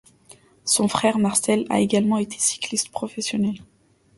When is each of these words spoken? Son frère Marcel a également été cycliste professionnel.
Son 0.65 0.87
frère 0.87 1.19
Marcel 1.19 1.67
a 1.69 1.79
également 1.79 2.17
été 2.17 2.35
cycliste 2.39 2.89
professionnel. 2.89 3.59